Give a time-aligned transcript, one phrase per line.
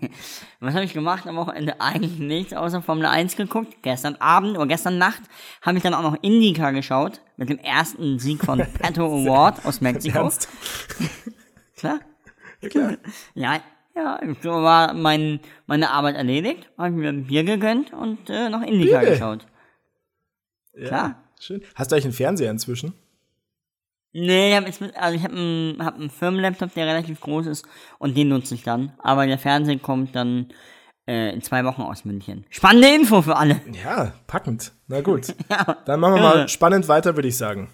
[0.60, 1.80] Was habe ich gemacht am Wochenende?
[1.80, 3.76] Eigentlich nichts außer Formel 1 geguckt.
[3.82, 5.22] Gestern Abend oder gestern Nacht
[5.62, 9.80] habe ich dann auch noch Indica geschaut mit dem ersten Sieg von Pato Award aus
[9.80, 10.30] Mexiko.
[11.76, 12.00] Klar.
[12.60, 12.96] Ja, klar.
[13.34, 13.60] Ja,
[13.94, 18.48] ja, so war mein, meine Arbeit erledigt, habe ich mir ein Bier gegönnt und äh,
[18.48, 19.10] noch Indica Bier?
[19.10, 19.46] geschaut.
[20.76, 21.24] Ja, Klar.
[21.38, 21.62] Schön.
[21.74, 22.94] Hast du eigentlich einen Fernseher inzwischen?
[24.16, 27.46] Nee, ich habe jetzt mit, also ich habe einen, hab einen Firmenlaptop, der relativ groß
[27.46, 27.66] ist
[27.98, 28.92] und den nutze ich dann.
[28.98, 30.46] Aber der Fernseher kommt dann
[31.08, 32.46] äh, in zwei Wochen aus München.
[32.48, 33.60] Spannende Info für alle.
[33.84, 34.72] Ja, packend.
[34.86, 35.34] Na gut.
[35.50, 35.78] Ja.
[35.84, 37.68] Dann machen wir mal spannend weiter, würde ich sagen.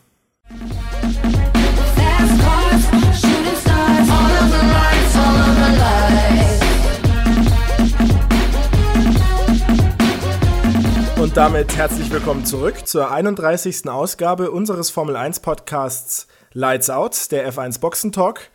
[11.31, 13.89] Und damit herzlich willkommen zurück zur 31.
[13.89, 18.51] Ausgabe unseres Formel 1 Podcasts Lights Out, der F1 Boxen Talk.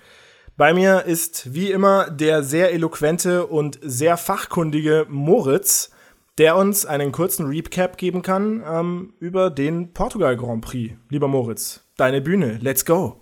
[0.57, 5.91] Bei mir ist wie immer der sehr eloquente und sehr fachkundige Moritz,
[6.37, 10.95] der uns einen kurzen Recap geben kann ähm, über den Portugal Grand Prix.
[11.07, 13.21] Lieber Moritz, deine Bühne, let's go.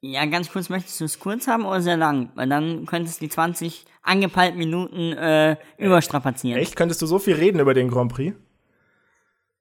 [0.00, 2.30] Ja, ganz kurz, möchtest du es kurz haben oder sehr lang?
[2.34, 6.60] Weil dann könntest du die 20 angepeilten Minuten äh, überstrapazieren.
[6.60, 8.34] Echt, könntest du so viel reden über den Grand Prix?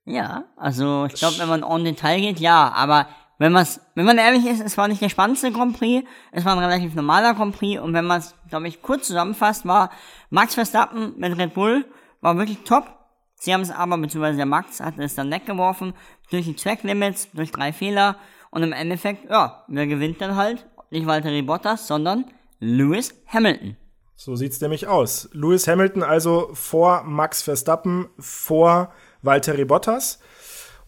[0.05, 4.17] Ja, also ich glaube, wenn man en Detail geht, ja, aber wenn man's, wenn man
[4.17, 7.57] ehrlich ist, es war nicht der spannendste Grand Prix, es war ein relativ normaler Grand
[7.57, 9.89] Prix und wenn man es, glaube ich, kurz zusammenfasst, war
[10.29, 11.85] Max Verstappen mit Red Bull,
[12.21, 12.87] war wirklich top.
[13.35, 15.93] Sie haben es aber, beziehungsweise der Max hat es dann weggeworfen,
[16.31, 18.15] durch die Track Limits, durch drei Fehler
[18.51, 20.65] und im Endeffekt, ja, wer gewinnt dann halt?
[20.91, 22.25] Nicht Valtteri Bottas, sondern
[22.59, 23.75] Lewis Hamilton.
[24.15, 25.29] So sieht's nämlich aus.
[25.33, 28.93] Lewis Hamilton also vor Max Verstappen, vor
[29.25, 30.19] Valtteri Bottas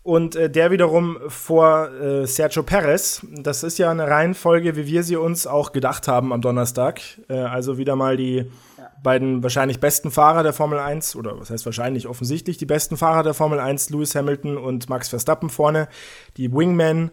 [0.07, 3.25] und äh, der wiederum vor äh, Sergio Perez.
[3.29, 7.01] Das ist ja eine Reihenfolge, wie wir sie uns auch gedacht haben am Donnerstag.
[7.27, 8.49] Äh, also wieder mal die
[9.03, 13.23] beiden wahrscheinlich besten Fahrer der Formel 1 oder was heißt wahrscheinlich offensichtlich die besten Fahrer
[13.23, 15.89] der Formel 1, Lewis Hamilton und Max Verstappen vorne,
[16.37, 17.11] die Wingmen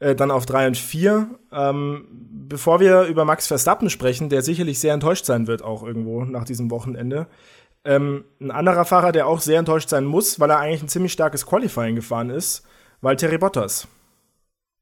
[0.00, 1.28] äh, dann auf 3 und 4.
[1.50, 2.04] Ähm,
[2.48, 6.44] bevor wir über Max Verstappen sprechen, der sicherlich sehr enttäuscht sein wird, auch irgendwo nach
[6.44, 7.26] diesem Wochenende.
[7.84, 11.12] Ähm, ein anderer Fahrer, der auch sehr enttäuscht sein muss, weil er eigentlich ein ziemlich
[11.12, 12.66] starkes Qualifying gefahren ist,
[13.00, 13.88] Valtteri Bottas.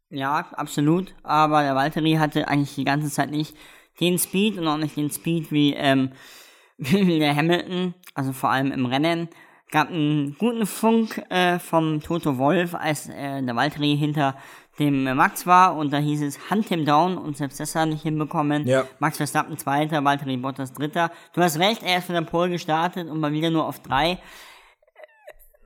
[0.08, 1.14] Ja, absolut.
[1.22, 3.56] Aber der Valtteri hatte eigentlich die ganze Zeit nicht
[4.00, 6.12] den Speed und auch nicht den Speed wie, ähm,
[6.78, 7.94] wie der Hamilton.
[8.14, 9.28] Also vor allem im Rennen.
[9.72, 14.36] Gab einen guten Funk äh, vom Toto Wolf, als äh, der Valtteri hinter
[14.78, 17.86] dem Max war und da hieß es Hunt him down und selbst das hat er
[17.86, 18.66] nicht hinbekommen.
[18.66, 18.84] Ja.
[18.98, 21.10] Max Verstappen zweiter, Valtteri Bottas dritter.
[21.32, 24.18] Du hast recht, er ist von der Pole gestartet und mal wieder nur auf drei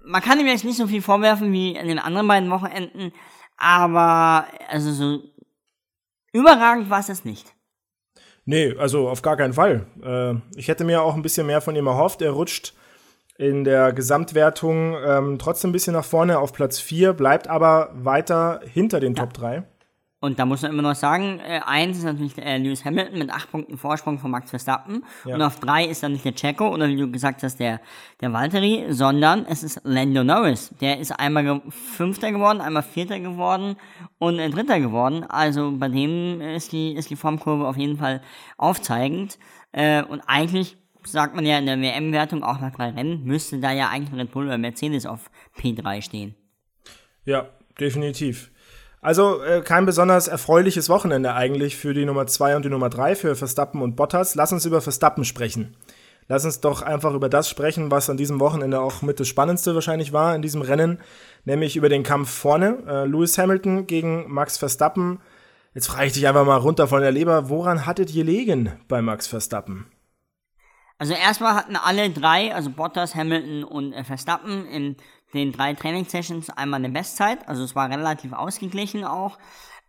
[0.04, 3.12] man kann ihm jetzt nicht so viel vorwerfen wie an den anderen beiden Wochenenden,
[3.56, 5.22] aber also so
[6.32, 7.54] überragend war es jetzt nicht.
[8.44, 9.86] Nee, also auf gar keinen Fall.
[10.02, 12.22] Äh, ich hätte mir auch ein bisschen mehr von ihm erhofft.
[12.22, 12.74] Er rutscht
[13.40, 18.60] in der Gesamtwertung ähm, trotzdem ein bisschen nach vorne auf Platz 4, bleibt aber weiter
[18.70, 19.64] hinter den Top 3.
[20.22, 23.30] Und da muss man immer noch sagen, äh, eins ist natürlich äh, Lewis Hamilton mit
[23.30, 25.02] acht Punkten Vorsprung von Max Verstappen.
[25.24, 25.34] Ja.
[25.34, 27.80] Und auf drei ist dann nicht der Checo oder wie du gesagt hast, der,
[28.20, 30.74] der Valtteri, sondern es ist Lando Norris.
[30.82, 33.76] Der ist einmal ge Fünfter geworden, einmal Vierter geworden
[34.18, 35.24] und äh, Dritter geworden.
[35.26, 38.20] Also bei dem ist die, ist die Formkurve auf jeden Fall
[38.58, 39.38] aufzeigend.
[39.72, 43.72] Äh, und eigentlich sagt man ja in der WM-Wertung auch nach drei Rennen, müsste da
[43.72, 46.34] ja eigentlich Red Bull oder Mercedes auf P3 stehen.
[47.24, 48.50] Ja, definitiv.
[49.02, 53.14] Also äh, kein besonders erfreuliches Wochenende eigentlich für die Nummer 2 und die Nummer 3,
[53.14, 54.34] für Verstappen und Bottas.
[54.34, 55.76] Lass uns über Verstappen sprechen.
[56.28, 59.74] Lass uns doch einfach über das sprechen, was an diesem Wochenende auch mit das Spannendste
[59.74, 60.98] wahrscheinlich war in diesem Rennen,
[61.44, 62.78] nämlich über den Kampf vorne.
[62.86, 65.18] Äh, Lewis Hamilton gegen Max Verstappen.
[65.74, 69.00] Jetzt frage ich dich einfach mal runter von der Leber, woran hattet ihr gelegen bei
[69.02, 69.86] Max Verstappen?
[71.00, 74.96] Also erstmal hatten alle drei, also Bottas, Hamilton und äh, Verstappen in
[75.32, 77.48] den drei Trainingssessions einmal eine Bestzeit.
[77.48, 79.38] Also es war relativ ausgeglichen auch.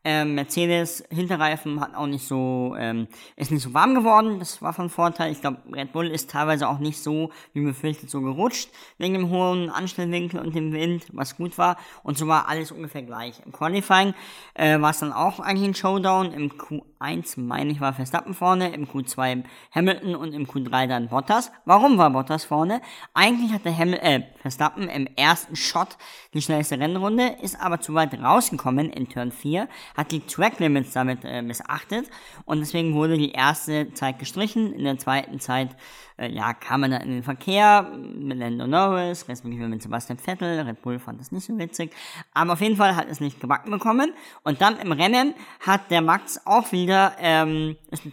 [0.03, 4.39] Ähm, Mercedes Hinterreifen hat auch nicht so, ähm, ist nicht so warm geworden.
[4.39, 5.31] Das war von Vorteil.
[5.31, 9.29] Ich glaube, Red Bull ist teilweise auch nicht so, wie befürchtet, so gerutscht wegen dem
[9.29, 11.77] hohen Anstellwinkel und dem Wind, was gut war.
[12.01, 13.41] Und so war alles ungefähr gleich.
[13.45, 14.15] Im Qualifying
[14.55, 16.33] äh, war es dann auch eigentlich ein Showdown.
[16.33, 19.43] Im Q1 meine ich war Verstappen vorne, im Q2
[19.75, 21.51] Hamilton und im Q3 dann Bottas.
[21.65, 22.81] Warum war Bottas vorne?
[23.13, 25.97] Eigentlich hatte Hamil äh, Verstappen im ersten Shot
[26.33, 30.93] die schnellste Rennrunde, ist aber zu weit rausgekommen in Turn 4 hat die Track Limits
[30.93, 32.09] damit äh, missachtet
[32.45, 34.73] und deswegen wurde die erste Zeit gestrichen.
[34.73, 35.75] In der zweiten Zeit
[36.17, 40.59] äh, ja, kam man dann in den Verkehr mit Lando Norris, respektive mit Sebastian Vettel.
[40.61, 41.91] Red Bull fand das nicht so witzig.
[42.33, 44.13] Aber auf jeden Fall hat es nicht gebacken bekommen.
[44.43, 48.03] Und dann im Rennen hat der Max auch wieder, ähm, ist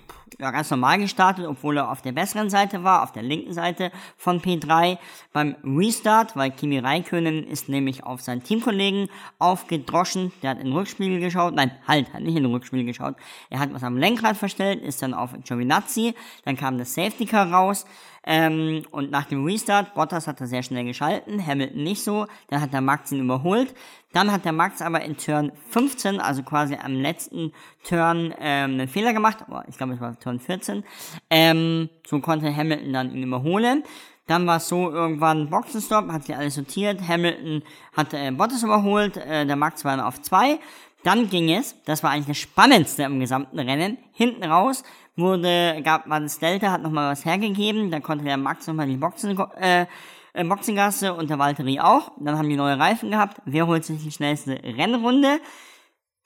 [0.41, 3.91] ja, ganz normal gestartet, obwohl er auf der besseren Seite war, auf der linken Seite
[4.17, 4.99] von P3
[5.33, 9.09] beim Restart, weil Kimi Räikkönen ist nämlich auf seinen Teamkollegen
[9.39, 13.17] aufgedroschen, der hat in den Rückspiegel geschaut, nein, halt, hat nicht in den Rückspiegel geschaut,
[13.51, 16.15] er hat was am Lenkrad verstellt, ist dann auf Giovinazzi,
[16.45, 17.85] dann kam das Safety Car raus,
[18.25, 22.61] ähm, und nach dem Restart, Bottas hat er sehr schnell geschalten, Hamilton nicht so, dann
[22.61, 23.75] hat der Max ihn überholt,
[24.13, 27.53] dann hat der Max aber in Turn 15, also quasi am letzten
[27.85, 30.85] Turn, ähm, einen Fehler gemacht, aber ich glaube es war Turn 14,
[31.31, 33.83] ähm, so konnte Hamilton dann ihn überholen.
[34.27, 37.63] Dann war es so, irgendwann Boxenstopp, hat sich alles sortiert, Hamilton
[37.97, 40.59] hat äh, Bottas überholt, äh, der Max war dann auf zwei.
[41.03, 44.83] Dann ging es, das war eigentlich das Spannendste im gesamten Rennen, hinten raus
[45.19, 48.97] wurde, gab man das Delta, hat nochmal was hergegeben, dann konnte der Max nochmal die
[48.97, 49.87] Boxen, äh,
[50.33, 52.13] äh, Boxengasse und der Valtteri auch.
[52.21, 53.39] Dann haben die neue Reifen gehabt.
[53.45, 55.41] Wer holt sich die schnellste Rennrunde?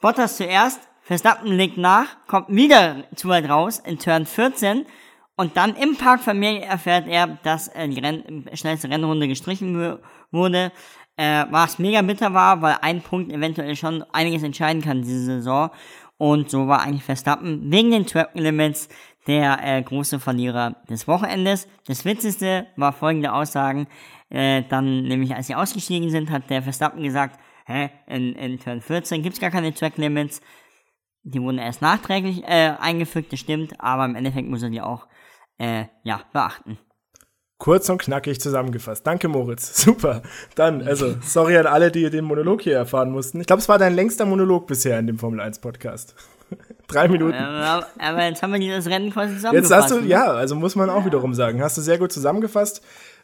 [0.00, 4.86] Bottas zuerst, Verstappen legt nach, kommt wieder zu weit raus in Turn 14
[5.36, 9.98] und dann im Park Familie erfährt er, dass äh, die Renn schnellste Rennrunde gestrichen wu-
[10.30, 10.70] wurde.
[11.16, 15.70] Äh, was mega bitter war, weil ein Punkt eventuell schon einiges entscheiden kann diese Saison.
[16.22, 18.88] Und so war eigentlich Verstappen wegen den Track Limits
[19.26, 21.66] der äh, große Verlierer des Wochenendes.
[21.88, 23.88] Das Witzigste war folgende Aussagen.
[24.30, 28.80] Äh, dann, nämlich als sie ausgestiegen sind, hat der Verstappen gesagt, hä, in, in Turn
[28.80, 30.40] 14 gibt's gar keine Track Limits.
[31.24, 35.08] Die wurden erst nachträglich äh, eingefügt, das stimmt, aber im Endeffekt muss er die auch
[35.58, 36.78] äh, ja, beachten.
[37.62, 39.06] Kurz und knackig zusammengefasst.
[39.06, 39.80] Danke, Moritz.
[39.84, 40.22] Super.
[40.56, 43.40] Dann, also, sorry an alle, die den Monolog hier erfahren mussten.
[43.40, 46.16] Ich glaube, es war dein längster Monolog bisher in dem Formel 1 Podcast.
[46.88, 47.38] Drei Minuten.
[47.38, 49.80] Aber, aber jetzt haben wir dieses Rennen quasi Jetzt zusammengefasst.
[49.80, 50.08] hast du, ne?
[50.08, 52.82] ja, also muss man auch wiederum sagen, hast du sehr gut zusammengefasst.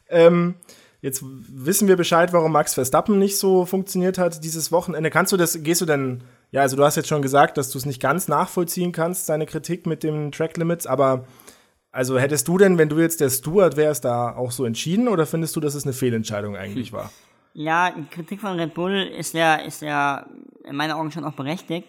[0.08, 0.54] Ähm,
[1.00, 5.10] jetzt wissen wir Bescheid, warum Max Verstappen nicht so funktioniert hat dieses Wochenende.
[5.10, 7.78] Kannst du das, gehst du denn, ja, also du hast jetzt schon gesagt, dass du
[7.78, 11.24] es nicht ganz nachvollziehen kannst, seine Kritik mit den Track Limits, aber
[11.98, 15.26] also hättest du denn, wenn du jetzt der Steward wärst, da auch so entschieden oder
[15.26, 17.10] findest du, dass es eine Fehlentscheidung eigentlich war?
[17.54, 20.24] Ja, die Kritik von Red Bull ist ja, ist ja
[20.62, 21.88] in meinen Augen schon auch berechtigt,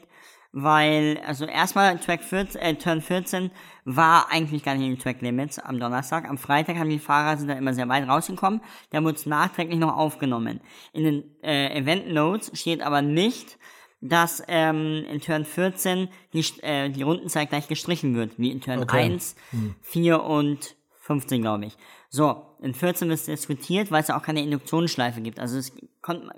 [0.52, 3.52] weil, also erstmal Track 14, äh, Turn 14
[3.86, 6.28] war eigentlich gar nicht in den Track Limits am Donnerstag.
[6.28, 8.62] Am Freitag haben die Fahrer sind da immer sehr weit rausgekommen.
[8.90, 10.60] Da wurde es nachträglich noch aufgenommen.
[10.92, 13.60] In den äh, Event Notes steht aber nicht,
[14.02, 18.80] dass ähm, in Turn 14 die, äh, die Rundenzeit gleich gestrichen wird, wie in Turn
[18.80, 19.04] Okay.
[19.04, 19.36] 1,
[19.82, 21.78] 4 und 15, glaube ich.
[22.10, 25.40] So, in 14 wird es diskutiert, weil es ja auch keine Induktionsschleife gibt.
[25.40, 26.30] Also es konnte,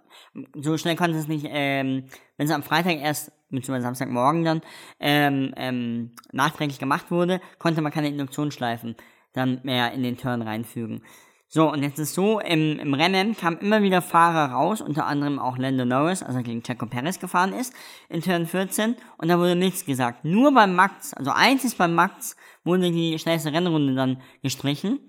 [0.56, 2.06] so schnell konnte es nicht, ähm,
[2.38, 4.62] wenn es am Freitag erst, beziehungsweise Samstagmorgen dann,
[5.00, 8.96] ähm, ähm, nachträglich gemacht wurde, konnte man keine Induktionsschleifen
[9.34, 11.04] dann mehr in den Turn reinfügen.
[11.54, 15.38] So, und jetzt ist so, im, im Rennen kamen immer wieder Fahrer raus, unter anderem
[15.38, 17.74] auch Lando Norris, also gegen Checo Perez gefahren ist,
[18.08, 20.24] in Turn 14, und da wurde nichts gesagt.
[20.24, 25.02] Nur beim Max, also einzig beim Max, wurde die schnellste Rennrunde dann gestrichen.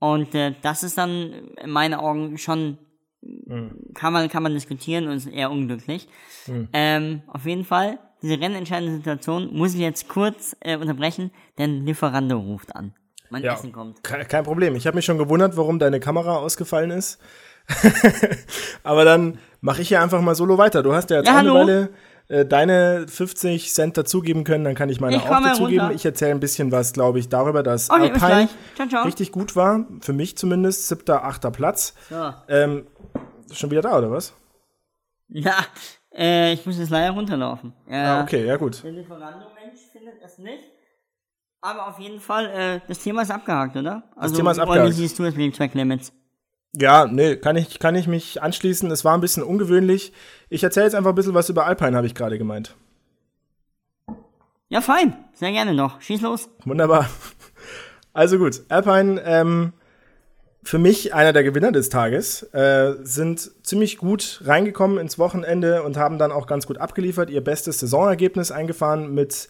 [0.00, 2.78] Und äh, das ist dann in meinen Augen schon,
[3.94, 6.08] kann, man, kann man diskutieren und ist eher unglücklich.
[6.72, 12.36] Ähm, auf jeden Fall, diese rennentscheidende Situation muss ich jetzt kurz äh, unterbrechen, denn Lieferando
[12.36, 12.94] ruft an.
[13.30, 14.02] Mein Ja, Essen kommt.
[14.04, 14.74] ke- kein Problem.
[14.76, 17.18] Ich habe mich schon gewundert, warum deine Kamera ausgefallen ist.
[18.82, 20.82] Aber dann mache ich hier einfach mal solo weiter.
[20.82, 21.60] Du hast ja jetzt Ja, eine hallo.
[21.60, 21.88] Weile
[22.28, 25.80] äh, deine 50 Cent dazugeben können, dann kann ich meine Ich auch dazugeben.
[25.80, 25.94] runter.
[25.96, 28.48] Ich erzähle ein bisschen was, glaube ich, darüber, dass Okay, bis Alpine.
[28.76, 29.04] Ciao, ciao.
[29.04, 29.84] richtig gut war.
[30.00, 30.88] Für mich zumindest.
[30.88, 31.94] Siebter, achter Platz.
[32.08, 32.32] So.
[32.48, 32.86] Ähm,
[33.52, 34.32] schon wieder da, oder was?
[35.28, 35.56] Ja,
[36.16, 37.72] äh, ich muss jetzt leider runterlaufen.
[37.88, 38.82] Ja, Ah, okay, ja gut.
[38.82, 40.64] Der Lieferando-Mensch findet es nicht.
[41.62, 44.02] Aber auf jeden Fall, äh, das Thema ist abgehakt, oder?
[44.16, 44.88] Also, Thema ist abgehakt.
[44.88, 46.12] Wie siehst du es mit den Track Limits?
[46.74, 48.90] Ja, nee, kann ich, kann ich mich anschließen.
[48.90, 50.12] Es war ein bisschen ungewöhnlich.
[50.48, 52.76] Ich erzähle jetzt einfach ein bisschen was über Alpine, habe ich gerade gemeint.
[54.68, 55.16] Ja, fein.
[55.32, 56.00] Sehr gerne noch.
[56.00, 56.48] Schieß los.
[56.64, 57.08] Wunderbar.
[58.12, 59.72] Also gut, Alpine, ähm,
[60.62, 65.96] für mich einer der Gewinner des Tages, äh, sind ziemlich gut reingekommen ins Wochenende und
[65.96, 69.48] haben dann auch ganz gut abgeliefert, ihr bestes Saisonergebnis eingefahren mit,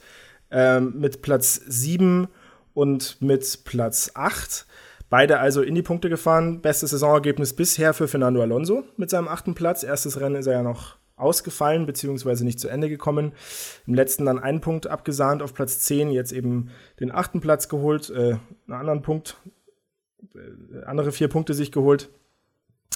[0.50, 2.28] ähm, mit Platz 7
[2.74, 4.66] und mit Platz 8.
[5.08, 6.60] Beide also in die Punkte gefahren.
[6.62, 9.82] Bestes Saisonergebnis bisher für Fernando Alonso mit seinem achten Platz.
[9.82, 13.32] Erstes Rennen ist er ja noch ausgefallen, beziehungsweise nicht zu Ende gekommen.
[13.86, 18.10] Im letzten dann einen Punkt abgesahnt auf Platz 10, jetzt eben den achten Platz geholt,
[18.10, 19.36] äh, einen anderen Punkt,
[20.34, 22.08] äh, andere vier Punkte sich geholt.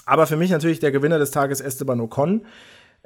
[0.07, 2.47] Aber für mich natürlich der Gewinner des Tages Esteban Ocon.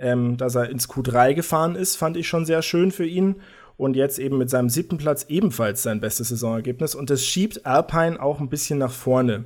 [0.00, 3.40] Ähm, dass er ins Q3 gefahren ist, fand ich schon sehr schön für ihn.
[3.78, 6.94] Und jetzt eben mit seinem siebten Platz ebenfalls sein bestes Saisonergebnis.
[6.94, 9.44] Und das schiebt Alpine auch ein bisschen nach vorne.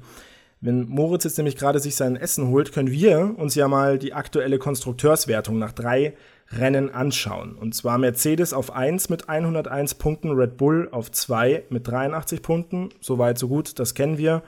[0.61, 4.15] Wenn Moritz jetzt nämlich gerade sich sein Essen holt, können wir uns ja mal die
[4.15, 6.15] aktuelle Konstrukteurswertung nach drei
[6.51, 7.57] Rennen anschauen.
[7.57, 12.91] Und zwar Mercedes auf 1 mit 101 Punkten, Red Bull auf 2 mit 83 Punkten.
[13.01, 14.43] Soweit, so gut, das kennen wir.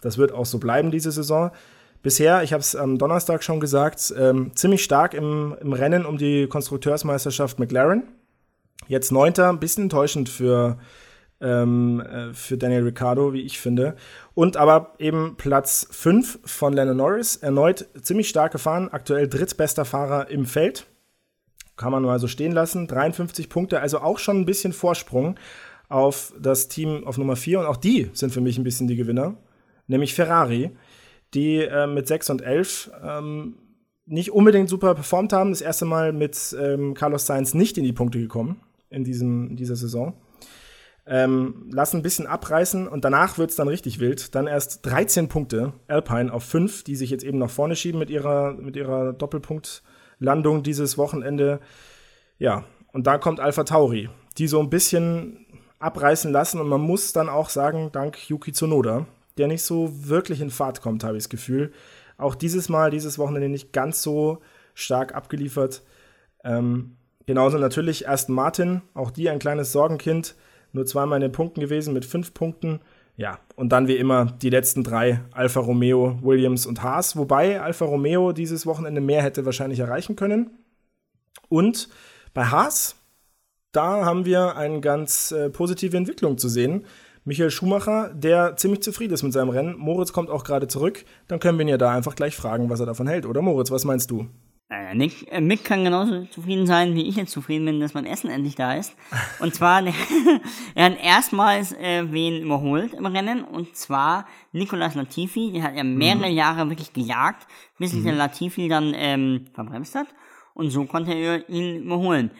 [0.00, 1.50] Das wird auch so bleiben diese Saison.
[2.02, 6.16] Bisher, ich habe es am Donnerstag schon gesagt, ähm, ziemlich stark im, im Rennen um
[6.16, 8.04] die Konstrukteursmeisterschaft McLaren.
[8.88, 10.78] Jetzt neunter, ein bisschen enttäuschend für,
[11.40, 13.96] ähm, äh, für Daniel Ricciardo, wie ich finde.
[14.34, 20.30] Und aber eben Platz 5 von Lennon Norris, erneut ziemlich stark gefahren, aktuell drittbester Fahrer
[20.30, 20.86] im Feld.
[21.76, 22.86] Kann man mal so stehen lassen.
[22.86, 25.36] 53 Punkte, also auch schon ein bisschen Vorsprung
[25.88, 27.60] auf das Team auf Nummer 4.
[27.60, 29.36] Und auch die sind für mich ein bisschen die Gewinner,
[29.88, 30.70] nämlich Ferrari,
[31.34, 33.56] die äh, mit 6 und 11 ähm,
[34.06, 35.50] nicht unbedingt super performt haben.
[35.50, 38.60] Das erste Mal mit ähm, Carlos Sainz nicht in die Punkte gekommen
[38.96, 40.14] in, diesem, dieser Saison.
[41.06, 44.34] Ähm, lassen ein bisschen abreißen und danach wird es dann richtig wild.
[44.34, 48.10] Dann erst 13 Punkte, Alpine auf 5, die sich jetzt eben nach vorne schieben mit
[48.10, 51.60] ihrer, mit ihrer Doppelpunktlandung dieses Wochenende.
[52.38, 55.46] Ja, und da kommt Alpha Tauri, die so ein bisschen
[55.78, 59.06] abreißen lassen und man muss dann auch sagen, dank Yuki Tsunoda,
[59.38, 61.72] der nicht so wirklich in Fahrt kommt, habe ich das Gefühl.
[62.18, 64.38] Auch dieses Mal, dieses Wochenende nicht ganz so
[64.74, 65.82] stark abgeliefert.
[66.42, 66.96] Ähm,
[67.26, 70.34] genauso natürlich Aston Martin, auch die ein kleines Sorgenkind,
[70.72, 72.80] nur zweimal in den Punkten gewesen mit fünf Punkten.
[73.16, 77.86] Ja, und dann wie immer die letzten drei, Alfa Romeo, Williams und Haas, wobei Alfa
[77.86, 80.50] Romeo dieses Wochenende mehr hätte wahrscheinlich erreichen können.
[81.48, 81.88] Und
[82.34, 82.96] bei Haas,
[83.72, 86.84] da haben wir eine ganz äh, positive Entwicklung zu sehen.
[87.24, 89.76] Michael Schumacher, der ziemlich zufrieden ist mit seinem Rennen.
[89.76, 91.04] Moritz kommt auch gerade zurück.
[91.26, 93.26] Dann können wir ihn ja da einfach gleich fragen, was er davon hält.
[93.26, 94.28] Oder Moritz, was meinst du?
[94.94, 98.30] Nick, äh, Mick kann genauso zufrieden sein, wie ich jetzt zufrieden bin, dass mein Essen
[98.30, 98.96] endlich da ist.
[99.38, 99.80] Und zwar,
[100.74, 105.52] er hat erstmals äh, wen überholt im Rennen, und zwar Nicolas Latifi.
[105.52, 107.46] Der hat ja mehrere Jahre wirklich gejagt,
[107.78, 110.08] bis sich der Latifi dann ähm, verbremst hat.
[110.54, 112.32] Und so konnte er ihn überholen.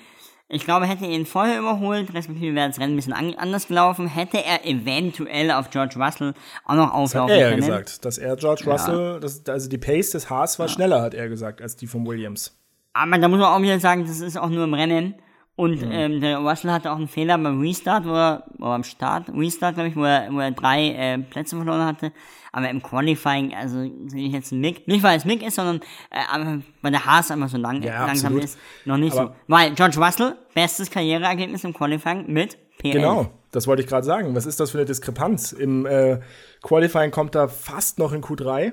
[0.48, 3.66] Ich glaube, hätte er ihn vorher überholt, respektive wäre das Rennen ein bisschen an anders
[3.66, 6.34] gelaufen, hätte er eventuell auf George Russell
[6.64, 7.62] auch noch Das hat auflaufen er ja können.
[7.62, 11.28] gesagt, dass er George Russell, das, also die Pace des Haas war schneller, hat er
[11.28, 12.56] gesagt, als die von Williams.
[12.92, 15.16] Aber da muss man auch wieder sagen, das ist auch nur im Rennen.
[15.56, 19.30] Und ähm, der Russell hatte auch einen Fehler beim Restart, wo er, oder beim Start,
[19.34, 22.12] Restart, glaube ich, wo er, wo er drei äh, Plätze verloren hatte.
[22.52, 25.80] Aber im Qualifying, also sehe ich jetzt einen Mick, nicht weil es Mick ist, sondern
[26.10, 28.44] äh, weil der Haas einfach so lang, Ja, langsam absolut.
[28.44, 29.34] ist, noch nicht Aber- so.
[29.48, 32.92] Weil George Russell, bestes Karriereergebnis im Qualifying mit PL.
[32.92, 34.34] Genau, das wollte ich gerade sagen.
[34.34, 35.52] Was ist das für eine Diskrepanz?
[35.52, 36.20] Im äh,
[36.62, 38.72] Qualifying kommt er fast noch in Q3,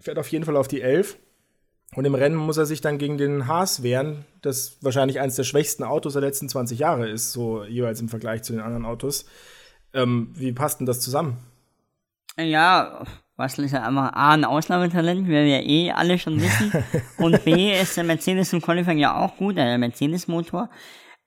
[0.00, 1.18] fährt auf jeden Fall auf die 11.
[1.94, 5.44] Und im Rennen muss er sich dann gegen den Haas wehren, das wahrscheinlich eines der
[5.44, 9.26] schwächsten Autos der letzten 20 Jahre ist, so jeweils im Vergleich zu den anderen Autos.
[9.92, 11.36] Ähm, wie passt denn das zusammen?
[12.36, 13.04] Ja,
[13.38, 16.72] Russell ist ja einfach A, ein Ausnahmetalent, wie wir ja eh alle schon wissen.
[17.18, 20.68] und B ist der Mercedes im Qualifying ja auch gut, der Mercedes-Motor.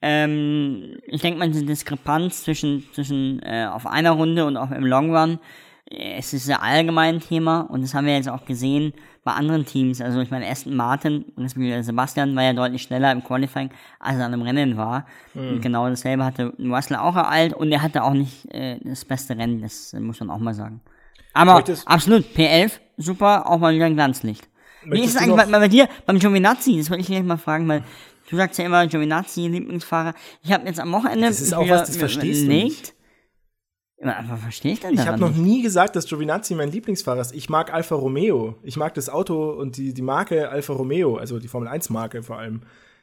[0.00, 4.84] Ähm, ich denke mal, die Diskrepanz zwischen, zwischen äh, auf einer Runde und auch im
[4.84, 5.38] Long Run,
[5.90, 8.92] es ist ja allgemein ein Thema und das haben wir jetzt auch gesehen
[9.24, 10.00] bei anderen Teams.
[10.00, 14.26] Also ich meine, Aston Martin, respektive Sebastian war ja deutlich schneller im Qualifying, als er
[14.26, 15.06] an einem Rennen war.
[15.34, 19.36] Und genau dasselbe hatte Russell auch ereilt und er hatte auch nicht äh, das beste
[19.36, 20.80] Rennen, das äh, muss man auch mal sagen.
[21.34, 24.48] Aber Möchtest- absolut, P11, super, auch mal wieder ein Glanzlicht.
[24.84, 26.76] Wie ist es du eigentlich bei, bei dir, beim Giovinazzi?
[26.78, 27.82] Das wollte ich gleich mal fragen, weil
[28.30, 30.14] du sagst ja immer Giovinazzi, Lieblingsfahrer.
[30.42, 31.26] Ich habe jetzt am Wochenende.
[31.26, 32.92] Das ist auch was, das verstehst du überlegt- Ja,
[34.00, 37.34] Aber verstehe ich denn Ich habe noch nie gesagt, dass Giovinazzi mein Lieblingsfahrer ist.
[37.34, 38.54] Ich mag Alfa Romeo.
[38.62, 42.22] Ich mag das Auto und die, die Marke Alfa Romeo, also die Formel 1 Marke
[42.22, 42.62] vor allem.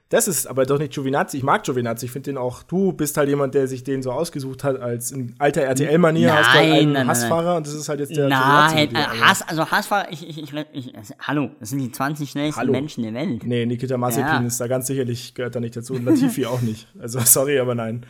[0.09, 1.35] Das ist aber doch nicht Giovinazzi.
[1.37, 2.05] Ich mag Giovinazzi.
[2.05, 5.11] Ich finde den auch, du bist halt jemand, der sich den so ausgesucht hat, als
[5.11, 8.15] in alter RTL-Manier hast du Nein, einen nein, nein, Hassfahrer und das ist halt jetzt
[8.15, 11.71] der Nein, dir, äh, aber- Hass, also Hassfahrer, ich, ich, ich, ich, ich, hallo, das
[11.71, 12.71] sind die 20 schnellsten Hallo.
[12.71, 13.43] Menschen der Welt.
[13.45, 14.41] Nee, Nikita Mazepin Ja.
[14.41, 15.93] ist da ganz sicherlich, gehört da nicht dazu.
[15.95, 16.87] Und Latifi auch nicht.
[16.99, 18.05] Also sorry, aber nein.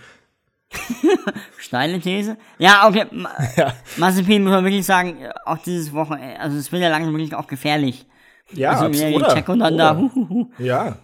[1.57, 2.37] Steile These.
[2.57, 3.05] Ja, okay.
[3.11, 3.73] Ma Ja.
[3.97, 7.47] Mazepin muss man wirklich sagen, auch dieses Wochenende, also es wird ja langsam wirklich auch
[7.47, 8.05] gefährlich.
[8.53, 9.11] Ja, also absolut.
[9.11, 9.33] die oder?
[9.33, 9.97] Checo dann da.
[9.97, 10.51] Huhuhu.
[10.59, 10.97] Ja.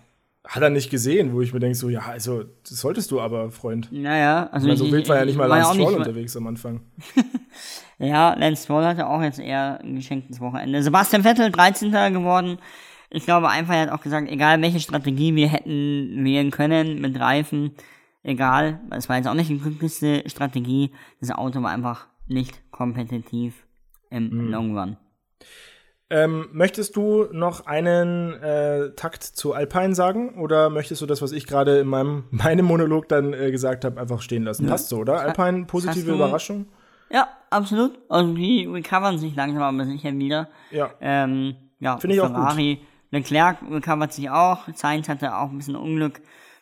[0.44, 3.52] Hat er nicht gesehen, wo ich mir denke, so, ja, also, das solltest du aber,
[3.52, 3.90] Freund.
[3.92, 6.82] Naja, also Weil so ich, wild war ja nicht mal Lance Stroll unterwegs am Anfang.
[8.02, 10.82] Ja, Lance Stroll hatte auch jetzt eher ein geschenktes Wochenende.
[10.82, 11.92] Sebastian Vettel, 13.
[11.92, 12.58] geworden.
[13.12, 17.20] Ich glaube einfach, er hat auch gesagt, egal welche Strategie wir hätten wählen können mit
[17.20, 17.76] Reifen,
[18.24, 20.92] egal, es war jetzt auch nicht die glücklichste Strategie.
[21.20, 23.66] Das Auto war einfach nicht kompetitiv
[24.10, 24.52] im Mhm.
[24.52, 24.98] Long Run.
[26.10, 31.32] Ähm, möchtest du noch einen äh, Takt zu Alpine sagen oder möchtest du das, was
[31.32, 34.68] ich gerade in meinem, meinem Monolog dann äh, gesagt habe, einfach stehen lassen?
[34.68, 35.22] Passt so, oder?
[35.22, 36.66] Alpine, positive du- Überraschung?
[37.10, 37.98] Ja, absolut.
[38.10, 40.50] Also die recovern sich langsam aber sicher wieder.
[40.72, 40.92] Ja.
[41.00, 42.80] Ähm, ja, Finde ich auch Ferrari
[43.12, 44.68] Leclerc recovert sich auch.
[44.76, 46.22] Sainz hatte auch ein bisschen Unglück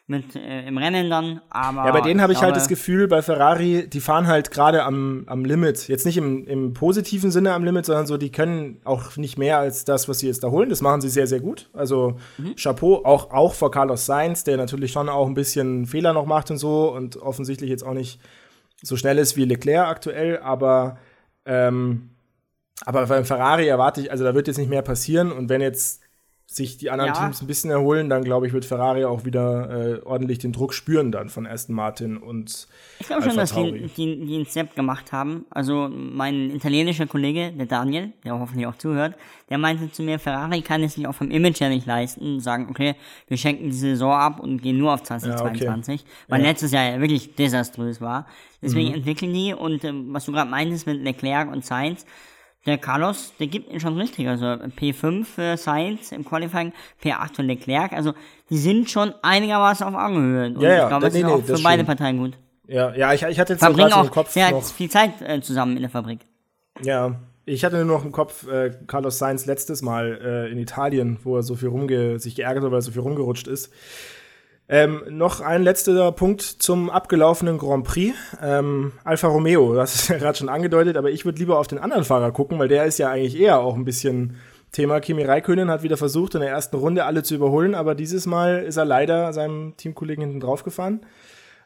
[0.09, 1.85] mit äh, im Rennen dann, aber.
[1.85, 5.23] Ja, bei denen habe ich halt das Gefühl, bei Ferrari, die fahren halt gerade am,
[5.27, 5.87] am Limit.
[5.87, 9.59] Jetzt nicht im, im positiven Sinne am Limit, sondern so, die können auch nicht mehr
[9.59, 10.69] als das, was sie jetzt da holen.
[10.69, 11.69] Das machen sie sehr, sehr gut.
[11.73, 12.17] Also
[12.55, 16.49] Chapeau, auch, auch vor Carlos Sainz, der natürlich schon auch ein bisschen Fehler noch macht
[16.49, 18.19] und so und offensichtlich jetzt auch nicht
[18.81, 20.97] so schnell ist wie Leclerc aktuell, aber
[21.45, 22.09] ähm,
[22.85, 26.01] aber beim Ferrari erwarte ich, also da wird jetzt nicht mehr passieren und wenn jetzt
[26.51, 27.19] sich die anderen Ja.
[27.21, 30.73] Teams ein bisschen erholen, dann glaube ich, wird Ferrari auch wieder äh, ordentlich den Druck
[30.73, 32.67] spüren dann von Aston Martin und
[32.99, 35.45] Ich glaube schon, dass die, die, die einen Step gemacht haben.
[35.51, 39.13] Also mein italienischer Kollege, der Daniel, der hoffentlich auch zuhört,
[39.51, 42.65] der meinte zu mir, Ferrari kann es sich auch vom Image her nicht leisten, sagen,
[42.71, 42.95] okay,
[43.27, 47.35] wir schenken die Saison ab und gehen nur auf 2022, weil letztes Jahr ja wirklich
[47.35, 48.25] desaströs war.
[48.61, 48.95] Deswegen Mhm.
[48.95, 52.05] entwickeln die und ähm, was du gerade meintest mit Leclerc und Sainz,
[52.69, 54.27] der Carlos, der gibt ihn schon richtig.
[54.27, 56.73] Also P5 für Sainz im Qualifying,
[57.03, 57.93] P8 für Leclerc.
[57.93, 58.13] Also
[58.49, 60.47] die sind schon einigermaßen auf Augenhöhe.
[60.47, 61.87] Und Ja, ja, ich glaube, das nee, ist nee, auch für beide stimmt.
[61.87, 62.37] Parteien gut
[62.69, 65.21] ja, ja, ich, ich hatte jetzt verbringen so im auch Kopf sehr noch, viel Zeit
[65.21, 66.19] äh, zusammen in der Fabrik.
[66.81, 71.17] ja, ich hatte nur noch im Kopf äh, Carlos Sainz letztes Mal äh, in Italien,
[71.23, 73.73] wo er so viel rumge sich geärgert hat, weil er so viel rumgerutscht ist.
[74.71, 78.15] Ähm, noch ein letzter Punkt zum abgelaufenen Grand Prix.
[78.39, 81.79] Ähm, Alfa Romeo, das ist ja gerade schon angedeutet, aber ich würde lieber auf den
[81.79, 84.35] anderen Fahrer gucken, weil der ist ja eigentlich eher auch ein bisschen
[84.71, 84.99] Thema.
[84.99, 88.63] Kimi Räikkönen hat wieder versucht, in der ersten Runde alle zu überholen, aber dieses Mal
[88.63, 91.01] ist er leider seinem Teamkollegen hinten drauf gefahren.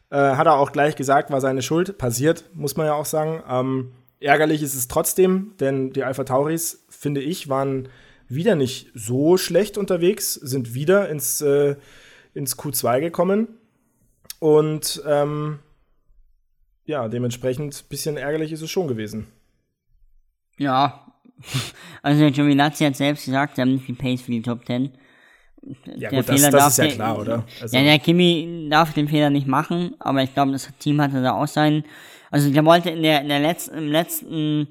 [0.10, 1.98] Äh, hat er auch gleich gesagt, war seine Schuld.
[1.98, 3.44] Passiert, muss man ja auch sagen.
[3.50, 3.92] Ähm,
[4.22, 7.90] ärgerlich ist es trotzdem, denn die Alpha Tauris, finde ich, waren
[8.30, 11.76] wieder nicht so schlecht unterwegs, sind wieder ins, äh,
[12.34, 13.48] ins Q2 gekommen.
[14.40, 15.60] Und ähm,
[16.86, 19.28] ja, dementsprechend ein bisschen ärgerlich ist es schon gewesen.
[20.58, 21.00] Ja.
[22.06, 24.92] Also der Giovinazzi hat selbst gesagt, sie haben nicht die Pace für die Top 10.
[25.96, 27.46] Ja, Der gut, das, Fehler das darf ist ja der- klar, oder?
[27.62, 31.24] Also, ja, der Kimi darf den Fehler nicht machen, aber ich glaube, das Team hatte
[31.24, 31.86] da auch sein.
[32.30, 34.68] Also der wollte in der, in der letzten, im letzten,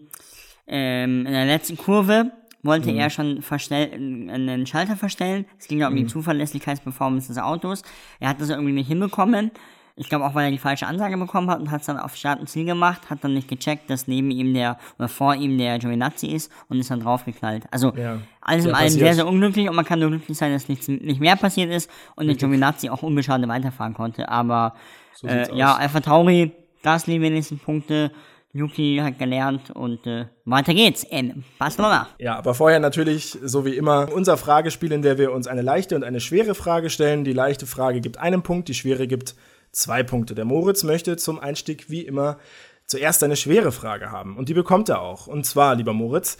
[0.66, 2.30] ähm, in der letzten Kurve
[2.62, 2.98] wollte Mhm.
[2.98, 5.46] er schon verstell, einen Schalter verstellen.
[5.58, 6.08] Es ging ja um die Mhm.
[6.08, 7.82] Zuverlässigkeitsperformance des Autos.
[8.20, 9.50] Er hat das irgendwie nicht hinbekommen.
[9.94, 12.16] Ich glaube auch, weil er die falsche Ansage bekommen hat und hat es dann auf
[12.16, 15.58] Start und Ziel gemacht, hat dann nicht gecheckt, dass neben ihm der oder vor ihm
[15.58, 17.64] der Giovinazzi ist und ist dann draufgeknallt.
[17.70, 18.16] Also Ja.
[18.40, 21.20] alles in allem sehr, sehr unglücklich und man kann nur glücklich sein, dass nichts nicht
[21.20, 24.30] mehr passiert ist und der Giovinazzi auch unbeschadet weiterfahren konnte.
[24.30, 24.74] Aber
[25.14, 25.80] sieht's äh, ja, aus.
[25.80, 28.12] Alpha Tauri, Gasly wenigstens Punkte,
[28.54, 32.08] Yuki hat gelernt und äh, weiter geht's in Barcelona.
[32.18, 35.96] Ja, aber vorher natürlich, so wie immer, unser Fragespiel, in der wir uns eine leichte
[35.96, 37.24] und eine schwere Frage stellen.
[37.24, 39.34] Die leichte Frage gibt einen Punkt, die schwere gibt
[39.72, 40.34] zwei Punkte.
[40.34, 42.38] Der Moritz möchte zum Einstieg wie immer
[42.84, 44.36] zuerst eine schwere Frage haben.
[44.36, 45.26] Und die bekommt er auch.
[45.26, 46.36] Und zwar, lieber Moritz,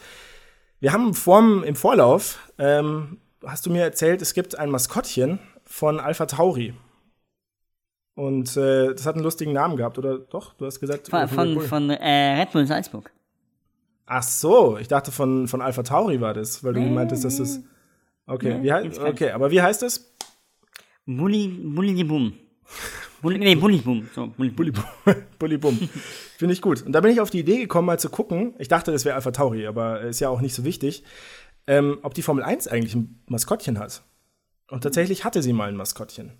[0.79, 5.99] wir haben vorm, im Vorlauf, ähm, hast du mir erzählt, es gibt ein Maskottchen von
[5.99, 6.75] Alpha Tauri.
[8.15, 10.53] Und äh, das hat einen lustigen Namen gehabt, oder doch?
[10.53, 11.63] Du hast gesagt, Von, Red von, Bull.
[11.65, 13.11] von äh, Red Bull Salzburg.
[14.05, 17.61] Ach so, ich dachte von, von Alpha Tauri war das, weil du meintest, dass das.
[18.25, 19.11] Okay, wie heißt, keinen.
[19.11, 19.83] okay, aber wie heißt
[21.05, 22.33] Bulli die Boom.
[23.21, 24.09] Bulli, nee, Bulli Boom.
[24.13, 24.71] So, Bulli, Bulli.
[25.39, 25.77] Bully Bum.
[26.37, 26.81] Finde ich gut.
[26.81, 28.53] Und da bin ich auf die Idee gekommen, mal zu gucken.
[28.59, 31.03] Ich dachte, das wäre Alpha Tauri, aber ist ja auch nicht so wichtig,
[31.65, 34.03] ähm, ob die Formel 1 eigentlich ein Maskottchen hat.
[34.69, 36.31] Und tatsächlich hatte sie mal ein Maskottchen.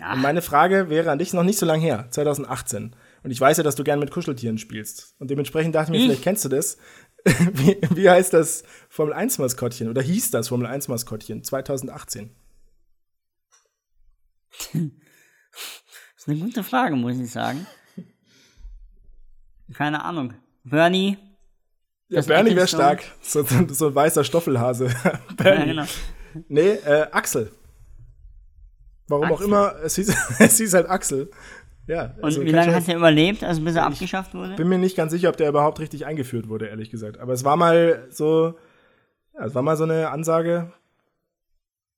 [0.00, 0.14] Ach.
[0.14, 2.96] Und meine Frage wäre an dich noch nicht so lange her, 2018.
[3.22, 5.14] Und ich weiß ja, dass du gern mit Kuscheltieren spielst.
[5.18, 6.04] Und dementsprechend dachte ich mir, Ich?
[6.06, 6.78] vielleicht kennst du das.
[7.24, 9.88] wie, wie heißt das Formel 1 Maskottchen?
[9.88, 12.34] Oder hieß das Formel 1 Maskottchen 2018?
[14.72, 14.82] Das
[16.16, 17.66] ist eine gute Frage, muss ich sagen.
[19.74, 20.34] Keine Ahnung.
[20.64, 21.18] Bernie.
[22.08, 23.02] Ja, Bernie wäre stark.
[23.22, 24.86] So, so, ein weißer Stoffelhase.
[25.04, 25.66] Ja, Bernie.
[25.66, 25.84] genau.
[26.48, 27.52] Nee, äh, Axel.
[29.08, 29.46] Warum auch Axel.
[29.46, 31.30] immer, es hieß, es hieß halt Axel.
[31.88, 34.54] Ja, Und also wie kann lange hat er überlebt, also bis er abgeschafft wurde?
[34.54, 37.18] bin mir nicht ganz sicher, ob der überhaupt richtig eingeführt wurde, ehrlich gesagt.
[37.18, 38.54] Aber es war mal so,
[39.34, 40.72] ja, es war mal so eine Ansage,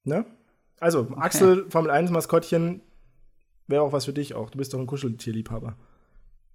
[0.04, 0.24] ne?
[0.80, 2.80] Also, Axel, Formel 1 Maskottchen,
[3.68, 4.50] wäre auch was für dich auch.
[4.50, 5.76] Du bist doch ein Kuscheltierliebhaber.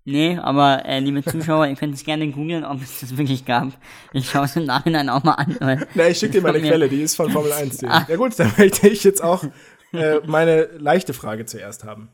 [0.06, 3.68] Nee, aber äh, liebe Zuschauer, ihr könnt es gerne googeln, ob es das wirklich gab.
[4.12, 5.86] Ich schaue es im Nachhinein auch mal an.
[5.94, 6.70] Na, ich schicke dir mal eine Von mir.
[6.72, 7.82] Quelle, die ist von Formel 1.
[7.82, 9.44] Ja gut, dann möchte ich jetzt auch
[9.94, 12.10] äh, meine leichte Frage zuerst haben.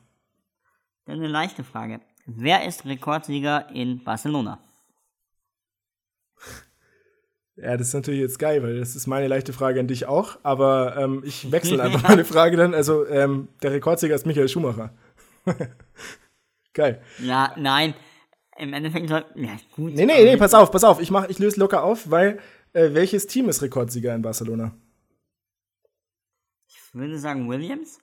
[1.06, 2.02] Dann eine leichte Frage.
[2.26, 4.60] Wer ist Rekordsieger in Barcelona?
[7.58, 10.40] Ja, das ist natürlich jetzt geil, weil das ist meine leichte Frage an dich auch.
[10.44, 12.74] Aber ähm, ich wechsle einfach meine Frage dann.
[12.74, 14.94] Also, ähm, der Rekordsieger ist Michael Schumacher.
[16.74, 17.02] geil.
[17.20, 17.94] Ja, nein.
[18.58, 19.26] Im Endeffekt soll.
[19.36, 19.94] Ja, gut.
[19.94, 21.00] Nee, nee, nee, pass auf, pass auf.
[21.02, 22.40] Ich, mach, ich löse locker auf, weil
[22.74, 24.74] äh, welches Team ist Rekordsieger in Barcelona?
[26.96, 28.00] Würde sagen Williams.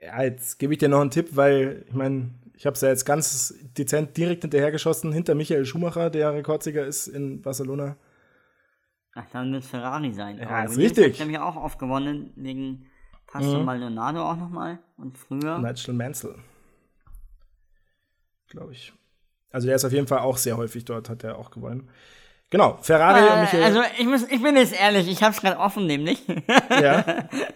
[0.00, 2.88] Ja, jetzt gebe ich dir noch einen Tipp, weil ich meine, ich habe es ja
[2.88, 7.96] jetzt ganz dezent direkt hinterhergeschossen hinter Michael Schumacher, der Rekordsieger ist in Barcelona.
[9.14, 10.38] Ach, dann wird Ferrari sein.
[10.38, 11.20] Ja, Aber ist Williams richtig.
[11.20, 12.86] Hat nämlich auch oft gewonnen, wegen
[13.26, 13.64] Pastor Mhm.
[13.66, 14.78] Maldonado auch nochmal.
[14.96, 15.58] Und früher.
[15.58, 16.34] Nigel Mansell.
[18.48, 18.92] Glaube ich.
[19.50, 21.88] Also der ist auf jeden Fall auch sehr häufig dort, hat er auch gewonnen.
[22.52, 23.62] Genau, Ferrari und Äh, Michael.
[23.64, 26.22] also ich muss, ich bin jetzt ehrlich, ich habe es gerade offen nämlich.
[26.70, 27.02] ja,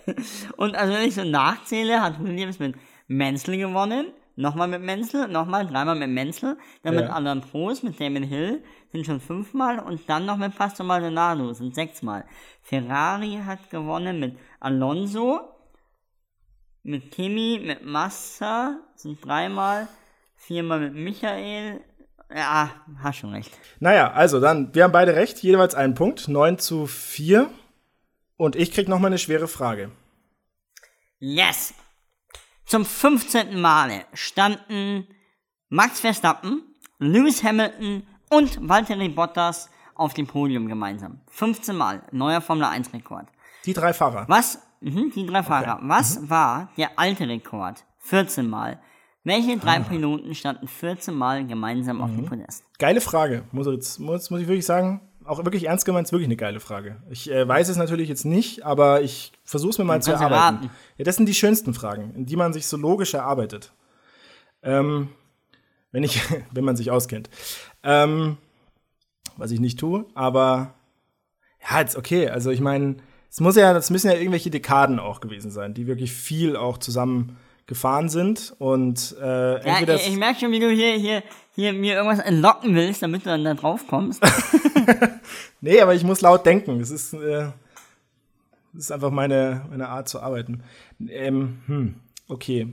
[0.57, 2.75] Und also wenn ich so nachzähle, hat Williams mit
[3.07, 4.07] Menzel gewonnen,
[4.37, 7.13] nochmal mit Menzel, nochmal dreimal mit Menzel, dann mit Ja.
[7.13, 11.75] Alan Prost, mit Damon Hill, sind schon fünfmal und dann noch mit Pastor Maldonado, sind
[11.75, 12.25] sechsmal.
[12.63, 15.41] Ferrari hat gewonnen mit Alonso,
[16.83, 19.89] mit Kimi, mit Massa, sind dreimal,
[20.37, 21.81] viermal mit Michael,
[22.35, 22.71] ja,
[23.03, 23.51] hast schon recht.
[23.81, 27.51] naja, also dann, wir haben beide recht, jeweils einen Punkt, 9 zu 4.
[28.37, 29.91] Und ich krieg noch mal eine schwere Frage.
[31.19, 31.73] Yes!
[32.67, 33.59] Zum 15.
[33.59, 35.07] Male standen
[35.69, 36.63] Max Verstappen,
[36.99, 41.21] Lewis Hamilton und Valtteri Bottas auf dem Podium gemeinsam.
[41.31, 43.29] 15 Mal, neuer Formel 1 Rekord.
[43.65, 44.25] Die drei Fahrer.
[44.29, 47.85] Was, mhm, die drei Fahrer, was war der alte Rekord?
[48.01, 48.81] 14 Mal.
[49.27, 52.63] Welche drei Piloten standen 14 Mal gemeinsam auf dem Podest?
[52.79, 55.01] Geile Frage, muss, jetzt, muss, muss ich wirklich sagen.
[55.25, 57.03] Auch wirklich ernst gemeint, ist wirklich eine geile Frage.
[57.11, 60.71] Ich äh, weiß es natürlich jetzt nicht, aber ich versuche es mir mal zu erarbeiten.
[60.97, 63.73] Ja, das sind die schönsten Fragen, in die man sich so logisch erarbeitet.
[64.63, 65.09] Ähm,
[65.91, 67.29] wenn ich, wenn man sich auskennt.
[67.83, 68.37] Ähm,
[69.37, 70.75] was ich nicht tue, aber
[71.69, 72.29] ja, jetzt okay.
[72.29, 75.89] Also ich meine, es muss ja, das müssen ja irgendwelche Dekaden auch gewesen sein, die
[75.89, 77.37] wirklich viel auch zusammen
[77.67, 81.23] gefahren sind und äh, Ja, entweder ich, ich merke schon, wie du hier, hier,
[81.55, 84.23] hier mir irgendwas entlocken willst, damit du dann da drauf kommst.
[85.61, 86.79] Nee, aber ich muss laut denken.
[86.79, 87.51] Das ist, äh,
[88.73, 90.63] das ist einfach meine, meine Art zu arbeiten.
[91.09, 91.95] Ähm, hm,
[92.29, 92.73] okay.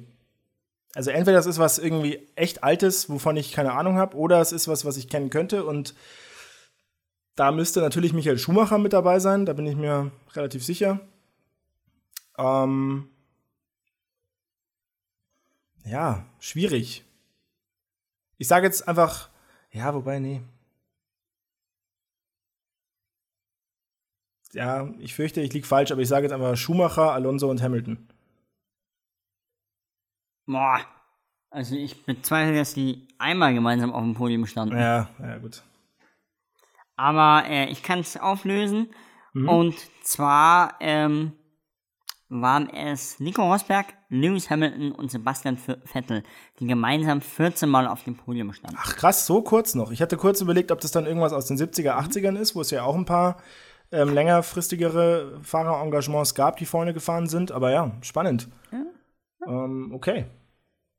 [0.94, 4.52] Also entweder das ist was irgendwie echt Altes, wovon ich keine Ahnung habe, oder es
[4.52, 5.66] ist was, was ich kennen könnte.
[5.66, 5.96] Und
[7.36, 11.00] da müsste natürlich Michael Schumacher mit dabei sein, da bin ich mir relativ sicher.
[12.38, 13.10] Ähm,
[15.86, 17.04] ja, schwierig.
[18.38, 19.30] Ich sage jetzt einfach,
[19.72, 20.42] ja, wobei, nee.
[24.54, 28.08] ja, ich fürchte, ich liege falsch, aber ich sage jetzt einfach Schumacher, Alonso und Hamilton.
[30.46, 30.80] Boah.
[31.50, 34.76] Also ich bezweifle, dass die einmal gemeinsam auf dem Podium standen.
[34.76, 35.64] Ja, ja, gut.
[36.96, 38.94] Aber äh, ich kann es auflösen.
[39.34, 39.50] Mhm.
[39.50, 41.34] Und zwar ähm,
[42.42, 46.24] waren es Nico Rosberg, Lewis Hamilton und Sebastian Ve- Vettel,
[46.60, 48.78] die gemeinsam 14 Mal auf dem Podium standen.
[48.80, 49.92] Ach krass, so kurz noch.
[49.92, 52.72] Ich hatte kurz überlegt, ob das dann irgendwas aus den 70er, 80ern ist, wo es
[52.72, 53.38] ja auch ein paar
[53.92, 57.52] ähm, längerfristigere Fahrerengagements gab, die vorne gefahren sind.
[57.52, 58.50] Aber ja, spannend.
[59.48, 60.26] Ähm, okay.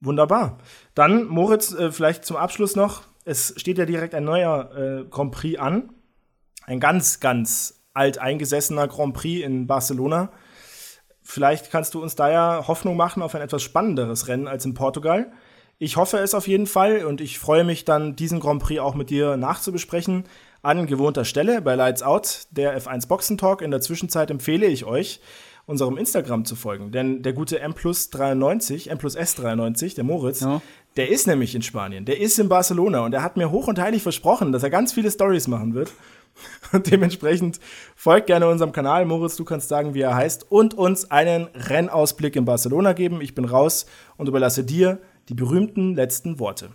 [0.00, 0.58] Wunderbar.
[0.94, 3.02] Dann, Moritz, äh, vielleicht zum Abschluss noch.
[3.24, 5.90] Es steht ja direkt ein neuer äh, Grand Prix an.
[6.66, 10.30] Ein ganz, ganz alteingesessener Grand Prix in Barcelona.
[11.24, 14.74] Vielleicht kannst du uns da ja Hoffnung machen auf ein etwas spannenderes Rennen als in
[14.74, 15.32] Portugal.
[15.78, 18.94] Ich hoffe es auf jeden Fall und ich freue mich dann, diesen Grand Prix auch
[18.94, 20.24] mit dir nachzubesprechen.
[20.62, 23.60] An gewohnter Stelle bei Lights Out, der F1 Boxen Talk.
[23.62, 25.20] In der Zwischenzeit empfehle ich euch,
[25.66, 26.92] unserem Instagram zu folgen.
[26.92, 30.60] Denn der gute M plus 93, M plus S 93, der Moritz, Ja.
[30.96, 32.04] der ist nämlich in Spanien.
[32.04, 34.92] Der ist in Barcelona und er hat mir hoch und heilig versprochen, dass er ganz
[34.92, 35.90] viele Stories machen wird.
[36.72, 37.60] Und dementsprechend
[37.96, 39.04] folgt gerne unserem Kanal.
[39.04, 40.50] Moritz, du kannst sagen, wie er heißt.
[40.50, 43.20] Und uns einen Rennausblick in Barcelona geben.
[43.20, 46.70] Ich bin raus und überlasse dir die berühmten letzten Worte.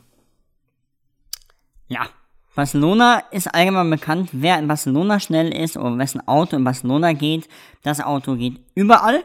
[1.88, 2.08] Ja.
[2.56, 7.48] Barcelona ist allgemein bekannt, wer in Barcelona schnell ist oder wessen Auto in Barcelona geht.
[7.84, 9.24] Das Auto geht überall.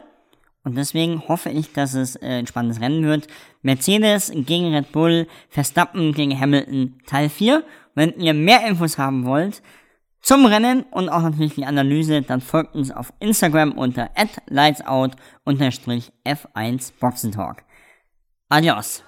[0.63, 3.27] Und deswegen hoffe ich, dass es äh, ein spannendes Rennen wird.
[3.61, 7.63] Mercedes gegen Red Bull, Verstappen gegen Hamilton, Teil 4.
[7.93, 9.61] Wenn ihr mehr Infos haben wollt
[10.25, 14.09] zum Rennen und auch natürlich die Analyse, dann folgt uns auf Instagram unter
[14.49, 17.63] lightsout-f1 Boxentalk.
[18.49, 19.03] Adios.